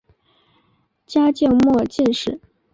[1.05, 2.41] 嘉靖末进士。